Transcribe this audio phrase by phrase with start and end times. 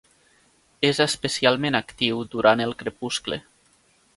[0.87, 3.39] És especialment actiu durant el crepuscle.